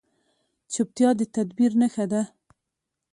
[0.73, 2.21] چپتیا، د تدبیر نښه ده.